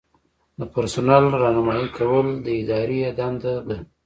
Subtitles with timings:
[0.59, 3.77] د پرسونل رہنمایي کول د ادارې دنده ده.